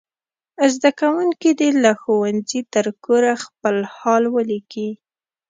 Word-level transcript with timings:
زده 0.73 0.91
کوونکي 0.99 1.49
دې 1.59 1.69
له 1.83 1.91
ښوونځي 2.01 2.61
تر 2.73 2.85
کوره 3.03 3.33
خپل 3.45 3.75
حال 3.95 4.23
ولیکي. 4.35 4.89